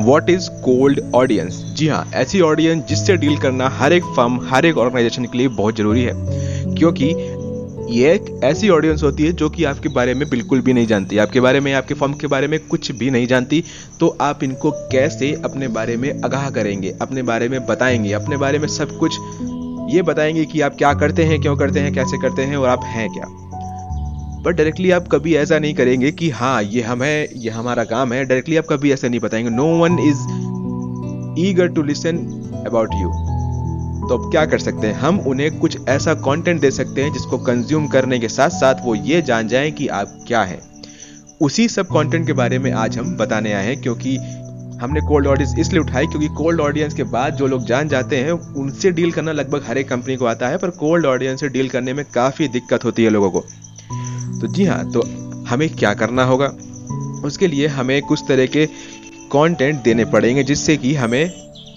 What 0.00 0.30
is 0.30 0.48
cold 0.50 1.00
audience 1.14 1.54
जी 1.76 1.88
हाँ 1.88 2.10
ऐसी 2.14 2.40
ऑडियंस 2.40 2.84
जिससे 2.84 3.16
डील 3.16 3.36
करना 3.36 3.68
हर 3.68 3.92
एक 3.92 4.04
फर्म 4.04 4.40
हर 4.48 4.66
एक 4.66 4.78
ऑर्गेनाइजेशन 4.78 5.24
के 5.24 5.38
लिए 5.38 5.48
बहुत 5.48 5.76
ज़रूरी 5.76 6.02
है। 6.02 6.12
क्योंकि 6.74 7.04
ये 7.90 8.12
एक 8.14 8.40
ऐसी 8.44 8.68
ऑडियंस 8.68 9.02
होती 9.02 9.24
है 9.26 9.32
जो 9.32 9.48
कि 9.50 9.64
आपके 9.64 9.88
बारे 9.88 10.14
में 10.14 10.28
बिल्कुल 10.30 10.60
भी 10.60 10.72
नहीं 10.72 10.86
जानती। 10.86 11.18
आपके 11.18 11.40
बारे 11.40 11.60
में, 11.60 11.72
आपके 11.72 11.94
फर्म 11.94 12.12
के 12.12 12.26
बारे 12.26 12.48
में 12.48 12.58
कुछ 12.60 12.92
भी 12.92 13.10
नहीं 13.10 13.26
जानती। 13.26 13.64
तो 14.00 14.16
आप 14.20 14.42
इनको 14.42 14.70
कैसे 14.70 15.32
अपने 15.44 15.68
बारे 15.68 15.96
में 15.96 16.22
आगाह 16.24 16.50
करेंगे, 16.50 16.94
अपने 17.02 17.22
बारे 17.22 17.48
में 17.48 17.66
बताएँगे, 17.66 18.12
अपने 18.12 18.36
बारे 18.36 18.58
में 18.58 18.68
सब 18.68 18.98
कुछ 18.98 19.18
ये 19.94 20.02
बताएँगे 20.02 20.44
कि 20.44 20.60
आप 20.60 20.76
क्या 20.78 20.94
करते 20.94 21.24
हैं, 21.24 21.40
क्यों 21.40 21.56
करते 21.56 21.80
हैं, 21.80 21.94
कैसे 21.94 22.22
करते 22.22 22.42
हैं 22.42 22.56
और 22.56 22.68
आप 22.68 22.84
हैं 22.84 23.08
क्या। 23.10 23.47
बट 24.48 24.56
डायरेक्टली 24.56 24.90
आप 24.90 25.08
कभी 25.08 25.34
ऐसा 25.36 25.58
नहीं 25.58 25.74
करेंगे 25.74 26.10
कि 26.12 26.28
हाँ 26.30 26.62
ये 26.62 26.82
हम 26.82 27.02
है, 27.02 27.28
ये 27.36 27.50
हमारा 27.50 27.84
काम 27.84 28.12
है। 28.12 28.24
डायरेक्टली 28.24 28.56
आप 28.56 28.66
कभी 28.70 28.92
ऐसा 28.92 29.08
नहीं 29.08 29.20
बताएँगे। 29.20 29.50
No 29.50 29.66
one 29.78 29.98
is 29.98 31.48
eager 31.48 31.68
to 31.68 31.82
listen 31.82 32.18
about 32.66 32.94
you 32.94 33.08
तो 34.08 34.14
अब 34.14 34.30
क्या 34.30 34.44
कर 34.46 34.58
सकते 34.58 34.86
हैं? 34.86 34.94
हम 34.94 35.18
उन्हें 35.20 35.58
कुछ 35.58 35.78
ऐसा 35.88 36.14
कंटेंट 36.14 36.60
दे 36.60 36.70
सकते 36.70 37.02
हैं 37.02 37.12
जिसको 37.12 37.38
कंज्यूम 37.38 37.86
करने 37.86 38.18
के 38.18 38.28
साथ 38.28 38.50
साथ 38.50 38.74
वो 38.84 38.94
ये 38.94 39.22
जान 39.22 39.48
जाएँ 39.48 39.70
कि 39.70 39.88
आप 39.88 40.18
क्या 40.26 40.42
हैं। 40.42 40.60
उसी 41.40 41.68
सब 41.68 41.86
कंटेंट 41.86 42.26
के 42.26 42.32
बारे 42.32 42.58
में 42.58 42.72
आज 42.72 42.98
हम 42.98 43.16
बताने 43.16 43.52
आए 43.52 43.66
हैं 43.66 43.80
क्योंकि 43.82 44.16
हमने 44.82 45.00
कोल्ड 45.00 45.26
ऑडियंस 45.26 45.54
इसलिए 45.58 45.80
उठाई 45.80 46.06
क्योंकि 46.06 46.28
कोल्ड 46.28 46.60
ऑडियंस 46.60 46.94
के 46.94 47.02
बाद 47.02 47.34
जो 47.34 47.46
लोग 47.46 47.64
जान 47.66 47.88
जाते 47.88 48.16
हैं, 48.16 48.32
उनसे 48.32 48.90
डील 48.90 49.12
करना 49.12 49.32
लगभग 49.32 49.64
हर 49.68 49.78
एक 49.78 49.88
कंपनी 49.88 50.16
को 50.16 50.24
आता 50.24 50.48
है, 50.48 50.58
पर 50.58 50.70
कोल्ड 50.70 51.06
ऑडियंस 51.06 51.40
से 51.40 51.48
डील 51.48 51.68
करने 51.68 51.92
में 51.92 52.04
काफ़ी 52.14 52.48
दिक्कत 52.48 52.84
होती 52.84 53.04
है 53.04 53.10
लोगों 53.10 53.30
को। 53.30 53.44
तो 54.40 54.46
जी 54.46 54.64
हाँ 54.64 54.92
तो 54.92 55.02
हमें 55.48 55.76
क्या 55.76 55.94
करना 55.94 56.24
होगा? 56.24 56.46
उसके 57.24 57.46
लिए 57.46 57.66
हमें 57.66 58.02
कुछ 58.02 58.20
तरह 58.28 58.46
के 58.46 58.66
कंटेंट 59.32 59.82
देने 59.82 60.04
पड़ेंगे 60.04 60.42
जिससे 60.42 60.76
कि 60.76 60.94
हमें 60.94 61.32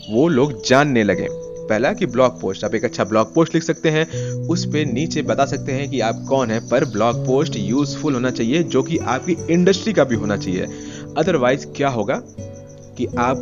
वो 0.09 0.27
लोग 0.27 0.65
जानने 0.65 1.03
लगे। 1.03 1.27
पहला 1.61 1.93
कि 1.93 2.05
ब्लॉग 2.05 2.41
पोस्ट 2.41 2.63
आप 2.63 2.75
एक 2.75 2.85
अच्छा 2.85 3.03
ब्लॉग 3.03 3.33
पोस्ट 3.33 3.53
लिख 3.55 3.63
सकते 3.63 3.89
हैं, 3.89 4.31
उस 4.47 4.65
पर 4.65 4.85
नीचे 4.85 5.21
बता 5.21 5.45
सकते 5.45 5.71
हैं 5.71 5.89
कि 5.89 5.99
आप 5.99 6.25
कौन 6.29 6.51
है, 6.51 6.69
पर 6.69 6.85
ब्लॉग 6.85 7.25
पोस्ट 7.25 7.55
यूजफुल 7.55 8.13
होना 8.13 8.31
चाहिए, 8.31 8.63
जो 8.63 8.83
कि 8.83 8.97
आपकी 8.97 9.37
इंडस्ट्री 9.49 9.93
का 9.93 10.03
भी 10.03 10.15
होना 10.15 10.37
चाहिए। 10.37 10.67
अदरवाइज़ 11.17 11.65
क्या 11.65 11.89
होगा 11.89 12.21
कि 12.97 13.05
आप 13.05 13.37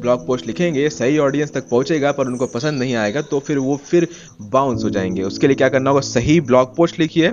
ब्लॉग 0.00 0.26
पोस्ट 0.26 0.46
लिखेंगे, 0.46 0.88
सही 0.88 1.18
ऑडियंस 1.18 1.52
तक 1.52 1.68
पहुंचेगा, 1.68 2.12
पर 2.12 2.26
उनको 2.26 2.46
पसंद 2.46 2.78
नहीं 2.78 2.94
आएगा 2.94 3.22
तो 3.22 3.40
फिर 3.40 3.58
वो 3.58 3.76
फिर 3.76 4.08
बाउंस 4.42 4.84
हो 4.84 4.90
जाएँगे। 4.90 5.22
उसके 5.22 5.46
लिए 5.46 5.56
क्या 5.56 5.68
करना 5.68 5.90
होगा? 5.90 6.00
सही 6.00 6.40
ब्लॉग 6.40 6.76
पोस्ट 6.76 6.98
लिखिए। 6.98 7.32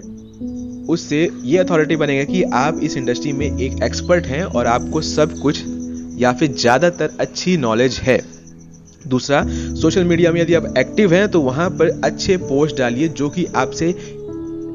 उससे 0.89 1.29
ये 1.43 1.57
अथॉरिटी 1.57 1.95
बनेगा 1.95 2.23
कि 2.23 2.41
आप 2.55 2.79
इस 2.83 2.97
इंडस्ट्री 2.97 3.31
में 3.33 3.45
एक 3.47 3.83
एक्सपर्ट 3.83 4.25
हैं 4.25 4.43
और 4.43 4.67
आपको 4.67 5.01
सब 5.01 5.37
कुछ 5.39 5.63
या 6.17 6.31
फिर 6.33 6.51
ज़्यादातर 6.51 7.15
अच्छी 7.19 7.55
नॉलेज 7.57 7.99
है। 7.99 8.19
दूसरा 9.07 9.43
सोशल 9.75 10.03
मीडिया 10.03 10.31
में 10.31 10.41
यदि 10.41 10.53
आप 10.53 10.73
एक्टिव 10.77 11.13
हैं 11.13 11.27
तो 11.27 11.41
वहाँ 11.41 11.69
पर 11.71 11.99
अच्छे 12.03 12.37
पोस्ट 12.37 12.77
डालिए 12.77 13.07
जो 13.07 13.29
कि 13.29 13.45
आपसे, 13.55 13.89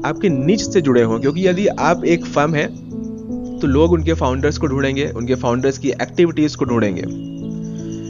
आपके 0.05 0.29
निच 0.29 0.61
से 0.63 0.81
जुड़े 0.81 1.01
हों। 1.01 1.19
क्योंकि 1.19 1.47
यदि 1.47 1.67
आप 1.67 2.05
एक 2.05 2.25
फर्म 2.25 2.55
है 2.55 2.67
तो 3.59 3.67
लोग 3.67 3.91
उनके 3.91 4.13
फाउंडर्स 4.13 4.57
को 4.57 4.67
ढूंढेंगे, 4.67 5.07
उनके 5.07 5.35
फाउंडर्स 5.35 5.77
की 5.77 5.89
एक्टिविटीज़ 5.91 6.57
को 6.57 6.65
ढूंढेंगे 6.65 7.03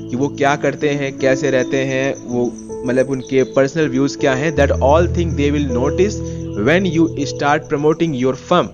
कि 0.09 0.15
वो 0.15 0.27
क्या 0.27 0.55
करते 0.55 0.89
हैं, 0.89 1.17
कैसे 1.19 1.51
रहते 1.51 1.77
हैं, 1.77 2.15
वो 2.25 2.45
मतलब 2.85 3.09
उनके 3.09 3.43
पर्सनल 3.53 3.87
व्यूज़ 3.89 4.17
क्या 4.17 4.33
हैं 4.33 4.55
that 4.55 4.71
all 4.71 5.07
thing 5.17 5.31
they 5.31 5.49
will 5.51 5.65
notice 5.65 6.19
when 6.57 6.85
you 6.85 7.25
start 7.25 7.67
promoting 7.67 8.13
your 8.13 8.33
firm. 8.33 8.69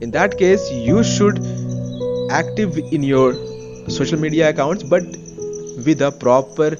In 0.00 0.10
that 0.12 0.38
case, 0.38 0.70
you 0.70 1.02
should 1.02 1.40
active 2.30 2.78
in 2.92 3.02
your 3.02 3.34
social 3.88 4.18
media 4.18 4.50
accounts, 4.50 4.84
but 4.84 5.02
with 5.84 6.02
a 6.02 6.12
proper 6.12 6.70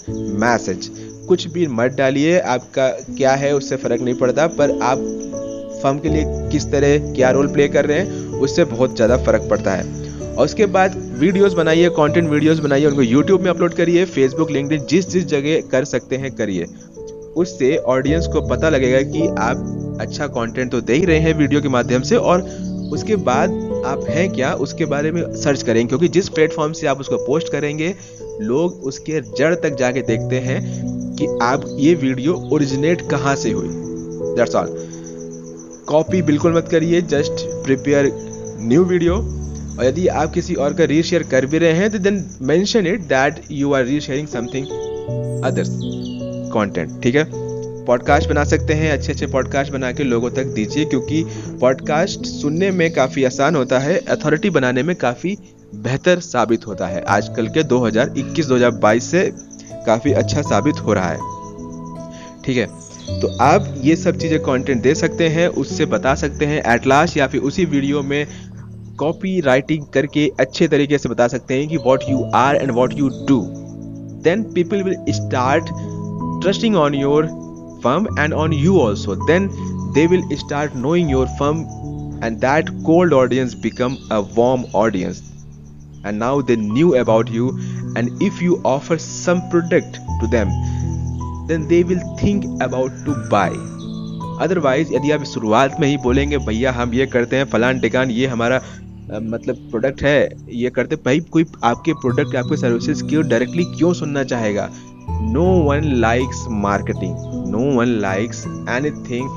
message. 0.44 0.88
कुछ 1.28 1.46
भी 1.52 1.66
मत 1.66 1.94
डालिए, 1.98 2.38
आपका 2.40 2.88
क्या 3.16 3.32
है 3.34 3.54
उससे 3.56 3.76
फ़र्क 3.76 4.00
नहीं 4.00 4.14
पड़ता, 4.14 4.46
पर 4.46 4.78
आप 4.82 4.98
फर्म 5.82 5.98
के 5.98 6.08
लिए 6.08 6.24
किस 6.50 6.70
तरह 6.72 7.12
क्या 7.14 7.30
रोल 7.30 7.52
प्ले 7.52 7.68
कर 7.68 7.86
रहे 7.86 7.98
हैं, 7.98 8.40
उससे 8.40 8.64
बहुत 8.64 8.94
ज़्यादा 8.96 9.16
फ़र्क 9.16 9.48
पड़ता 9.50 9.74
है। 9.76 10.34
और 10.34 10.44
उसके 10.44 10.66
बाद 10.66 10.96
वीडियोस 11.18 11.52
बनाइए 11.54 11.88
कंटेंट 11.96 12.28
वीडियोस 12.30 12.58
बनाइए, 12.58 12.86
उनको 12.86 13.02
यूट्यूब 13.02 13.40
में 13.40 13.50
अपलोड 13.50 13.74
करिए 13.74 14.04
फेसबुक 14.04 14.50
लिंक्डइन 14.50 14.86
जिस 14.90 15.08
जिस 15.10 15.24
जगह 15.24 15.60
कर 15.70 15.84
सकते 15.84 16.16
हैं, 16.16 16.34
करिए। 16.36 16.66
उससे 17.36 17.76
ऑडियंस 17.76 18.26
को 18.26 18.40
पता 18.48 18.68
लगेगा 18.68 19.00
कि 19.12 19.26
आप 19.38 19.98
अच्छा 20.00 20.26
कंटेंट 20.26 20.70
तो 20.72 20.80
दे 20.80 20.94
ही 20.94 21.04
रहे 21.04 21.18
हैं 21.18 21.34
वीडियो 21.34 21.60
के 21.60 21.68
माध्यम 21.68 22.02
से 22.02 22.16
और 22.16 22.42
उसके 22.92 23.16
बाद 23.16 23.50
आप 23.86 24.04
हैं 24.08 24.28
क्या? 24.30 24.52
उसके 24.54 24.84
बारे 24.84 25.10
में 25.12 25.22
सर्च 25.36 25.62
करेंगे, 25.62 25.88
क्योंकि 25.88 26.08
जिस 26.08 26.28
प्लेटफॉर्म 26.28 26.72
से 26.72 26.86
आप 26.86 27.00
उसको 27.00 27.16
पोस्ट 27.16 27.52
करेंगे, 27.52 27.94
लोग 28.40 28.84
उसके 28.84 29.20
जड़ 29.38 29.54
तक 29.54 29.76
जाके 29.78 30.02
देखते 30.02 30.38
हैं 30.38 30.60
कि 31.16 31.26
आप, 31.42 31.64
ये 31.78 31.94
वीडियो 31.94 32.34
ओरिजिनेट 32.52 33.08
कहाँ 33.10 33.34
से 33.36 33.50
हुई। 33.50 33.68
दैट्स 34.36 34.54
ऑल 34.54 34.74
कॉपी 35.88 36.22
बिल्कुल 36.22 36.54
मत 36.54 36.68
करिए 36.68 37.00
जस्ट 37.02 37.46
प्रिपेयर 37.64 38.10
न्यू 38.60 38.84
वीडियो 38.84 39.14
और 39.14 39.84
यदि 39.84 40.06
आप 40.08 40.32
किसी 40.32 40.54
और 40.54 40.74
का 40.74 40.84
रीशेयर 40.84 41.22
कर 41.22 41.46
भी 41.46 41.58
रहे 41.58 41.72
हैं 41.72 41.90
तो 41.90 41.98
then 41.98 42.24
mention 42.42 42.86
it 42.86 43.00
that 43.00 43.40
you 43.50 43.72
are 43.72 43.84
resharing 43.84 44.28
something 44.28 44.66
others 45.44 45.70
content 46.56 47.00
ठीक 47.02 47.14
है? 47.14 47.24
पॉडकास्ट 47.86 48.28
बना 48.28 48.44
सकते 48.44 48.74
हैं, 48.74 48.90
अच्छे 48.92 49.12
अच्छे 49.12 49.26
पॉडकास्ट 49.26 49.72
बना 49.72 49.90
के 49.92 50.04
लोगों 50.04 50.30
तक 50.30 50.46
दीजिए, 50.54 50.84
क्योंकि 50.84 51.24
पॉडकास्ट 51.60 52.26
सुनने 52.26 52.70
में 52.70 52.90
काफ़ी 52.92 53.24
आसान 53.24 53.56
होता 53.56 53.78
है 53.78 53.98
अथॉरिटी 54.08 54.50
बनाने 54.50 54.82
में 54.82 54.94
काफ़ी 54.96 55.36
बेहतर 55.74 56.20
साबित 56.20 56.66
होता 56.66 56.86
है। 56.86 57.02
आजकल 57.08 57.48
के 57.48 57.62
2021-2022 57.64 59.10
से 59.10 59.30
काफ़ी 59.86 60.12
अच्छा 60.12 60.42
साबित 60.42 60.80
हो 60.80 60.92
रहा 60.92 61.08
है, 61.08 61.18
ठीक 62.44 62.56
है? 62.56 62.66
तो 63.20 63.28
आप 63.40 63.74
ये 63.82 63.96
सब 63.96 64.18
चीज़ें 64.18 64.38
कंटेंट 64.40 64.82
दे 64.82 64.94
सकते 64.94 65.28
हैं, 65.28 65.48
उससे 65.48 65.86
बता 65.86 66.14
सकते 66.14 66.46
हैं 66.46 66.62
एटलास 66.74 67.16
या 67.16 67.26
फिर 67.26 67.40
उसी 67.40 67.64
वीडियो 67.64 68.02
में 68.02 68.26
कॉपी 68.98 69.40
राइटिंग 69.40 69.84
करके 69.94 70.30
अच्छे 70.40 70.68
तरीके 70.68 70.98
से 70.98 71.08
बता 71.08 71.28
सकते 71.28 71.54
हैं 71.54 71.68
कि 71.68 71.76
what 71.76 72.04
you 72.08 72.22
are 72.34 72.56
and 72.56 72.70
what 72.70 72.94
you 72.94 73.08
do 73.28 73.42
then 74.24 74.42
people 74.52 74.82
will 74.82 74.96
start 75.10 75.70
trusting 76.42 76.76
on 76.76 76.94
your 76.94 77.22
firm 77.82 78.08
and 78.18 78.34
on 78.34 78.52
you 78.52 78.80
also 78.80 79.14
then 79.26 79.48
they 79.94 80.06
will 80.06 80.24
start 80.36 80.74
knowing 80.74 81.08
your 81.08 81.26
firm 81.38 81.64
and 82.22 82.40
that 82.40 82.70
cold 82.84 83.12
audience 83.12 83.54
become 83.54 83.96
a 84.10 84.20
warm 84.40 84.64
audience 84.72 85.22
and 86.04 86.18
now 86.18 86.40
they 86.40 86.56
knew 86.56 86.96
about 86.96 87.28
you 87.28 87.48
and 87.96 88.22
if 88.22 88.42
you 88.42 88.60
offer 88.64 88.98
some 88.98 89.42
product 89.50 89.98
to 90.20 90.26
them 90.28 90.48
then 91.48 91.66
they 91.68 91.82
will 91.84 92.04
think 92.18 92.44
about 92.68 93.02
to 93.08 93.16
buy 93.36 93.50
otherwise 94.42 94.92
यदि 94.94 95.10
आप 95.10 95.22
शुरुआत 95.24 95.76
में 95.80 95.86
ही 95.88 95.96
बोलेंगे 96.02 96.38
भैया 96.46 96.72
हम 96.72 96.92
ये 96.94 97.06
करते 97.12 97.36
हैं 97.36 97.44
फलान 97.52 97.78
टिकान 97.80 98.10
ये 98.10 98.26
हमारा 98.26 98.60
मतलब 99.12 99.56
प्रोडक्ट 99.70 100.02
है 100.02 100.18
ये 100.62 100.70
करते 100.76 100.96
भाई 101.04 101.20
कोई 101.32 101.46
आपके 101.64 101.92
प्रोडक्ट 102.02 102.36
आपके 102.36 102.56
सर्विसेज़ 102.56 103.04
क्यों 103.08 103.26
डायरेक्टली 103.28 103.64
क्यों 103.76 103.92
सुनना 104.00 104.24
चाहेगा 104.32 104.68
no 105.34 105.44
one 105.66 106.00
likes 106.00 106.46
marketing. 106.48 107.14
No 107.50 107.60
one 107.76 108.00
likes 108.00 108.46
anything 108.68 109.28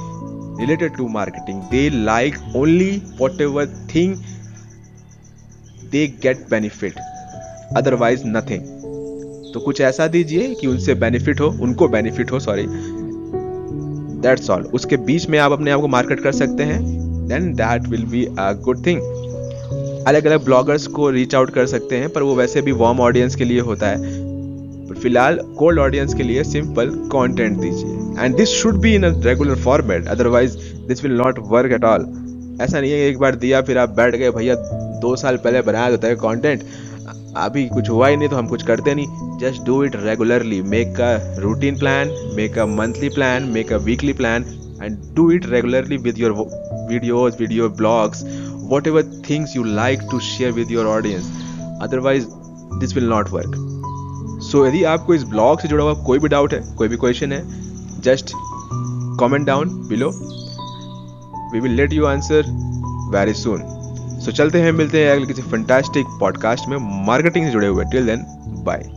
related 0.58 0.96
to 0.98 1.08
marketing. 1.08 1.62
They 1.72 1.90
like 1.90 2.38
only 2.56 3.00
whatever 3.18 3.66
thing 3.66 4.18
they 5.92 6.08
get 6.08 6.50
benefit. 6.50 6.94
Otherwise, 7.76 8.24
nothing. 8.26 8.62
तो 9.54 9.60
कुछ 9.60 9.82
ऐसा 9.82 10.08
दीजिए 10.08 10.54
कि 10.56 10.68
उनसे 10.68 10.94
बेनिफिट 10.96 11.40
हो, 11.40 11.48
उनको 11.62 11.88
बेनिफिट 11.88 12.32
हो 12.32 12.40
सॉरी 12.40 12.66
दैट्स 14.22 14.50
ऑल 14.50 14.64
उसके 14.64 14.98
बीच 14.98 15.28
में 15.30 15.40
आप 15.40 15.52
अपने 15.52 15.72
आप 15.72 15.82
को 15.82 15.88
मार्केट 15.88 16.20
कर 16.20 16.32
सकते 16.32 16.64
हैं 16.64 16.82
then 17.28 17.54
that 17.54 17.88
will 17.88 18.06
be 18.06 18.26
a 18.26 18.52
good 18.54 18.86
thing 18.86 19.02
अलग 20.08 20.26
अलग 20.26 20.46
ब्लॉगर्स 20.46 20.88
को 20.88 21.10
रीच 21.10 21.36
आउट 21.36 21.50
कर 21.50 21.66
सकते 21.66 21.98
हैं, 21.98 22.10
पर 22.10 22.24
वो 22.24 22.36
वैसे 22.36 22.62
भी 22.62 22.72
वार्म 22.72 23.00
ऑडियंस 23.00 23.36
के 23.36 23.44
लिए 23.44 23.60
होता 23.60 23.88
है। 23.88 24.29
फ़िलहाल 25.02 25.40
कोल्ड 25.58 25.80
ऑडियंस 25.80 26.14
के 26.14 26.24
लिए 26.24 26.44
सिंपल 26.44 26.90
कंटेंट 27.14 27.58
दीजिए। 27.60 28.24
And 28.24 28.36
this 28.38 28.50
should 28.62 28.80
be 28.82 28.94
in 28.96 29.04
a 29.04 29.14
regular 29.26 29.56
format 29.64 30.08
otherwise 30.08 30.58
this 30.88 31.04
will 31.04 31.18
not 31.18 31.40
work 31.48 31.72
at 31.74 31.84
all 31.86 32.06
ऐसा 32.62 32.80
नहीं 32.80 32.92
है 32.92 33.08
एक 33.08 33.18
बार 33.20 33.36
दिया, 33.36 33.62
फिर 33.62 33.78
आप 33.78 33.90
बैठ 33.98 34.16
गए, 34.16 34.30
भैया, 34.32 34.56
दो 35.02 35.16
साल 35.16 35.38
पहले 35.38 35.62
बनाया 35.62 35.92
होता 35.92 36.08
है 36.08 36.16
कॉन्टेंट 36.18 36.64
अभी 37.38 37.68
कुछ 37.70 37.90
हुआ 37.90 38.08
ही 38.08 38.16
नहीं 38.18 38.30
तो 38.30 38.36
हम 38.36 38.48
कुछ 38.48 38.64
करते 38.68 38.96
नहीं। 38.96 39.38
Just 39.40 39.64
do 39.66 39.84
it 39.84 39.96
regularly 39.96 40.62
make 40.72 41.00
a 41.02 41.40
routine 41.42 41.78
plan 41.80 42.12
make 42.36 42.58
a 42.60 42.66
monthly 42.68 43.10
plan 43.10 43.44
make 43.54 43.74
a 43.74 43.78
weekly 43.86 44.14
plan 44.14 44.46
and 44.84 44.98
do 45.16 45.30
it 45.32 45.46
regularly 45.50 45.98
with 46.00 46.20
your 46.20 46.32
videos 46.90 47.38
video 47.40 47.70
blogs 47.78 48.24
whatever 48.88 49.04
things 49.30 49.56
you 49.56 49.64
like 49.64 50.00
to 50.12 50.20
share 50.28 50.52
with 50.52 50.72
your 50.72 50.86
audience 50.88 51.32
otherwise 51.82 52.26
this 52.80 52.96
will 52.96 53.10
not 53.10 53.30
work 53.30 53.56
so 54.40 54.62
so, 54.62 54.68
यदि 54.68 54.84
आपको 54.84 55.14
इस 55.14 55.24
blog 55.24 55.62
से 55.62 55.68
जुड़ा 55.68 55.84
हुआ 55.84 55.94
कोई 55.94 56.20
भी 56.20 56.28
doubt 56.28 56.54
है 56.54 56.76
कोई 56.76 56.88
भी 56.88 56.98
क्वेश्चन 56.98 57.32
है 57.32 57.44
just 58.02 58.32
comment 59.20 59.46
down 59.46 59.70
below 59.88 60.10
we 61.54 61.60
will 61.60 61.72
let 61.72 61.94
you 61.94 62.06
answer 62.06 62.44
very 63.16 63.34
soon 63.34 63.62
so 64.20 64.32
चलते 64.32 64.62
हैं 64.62 64.72
मिलते 64.72 65.06
हैं 65.06 65.12
अगले 65.12 65.26
किसी 65.26 65.42
फंटास्टिक 65.42 66.06
पॉडकास्ट 66.20 66.70
में 66.70 67.06
मार्केटिंग 67.08 67.46
से 67.46 67.52
जुड़े 67.52 67.68
हुए. 67.68 67.86
Till 67.86 68.06
then 68.06 68.26
bye 68.64 68.90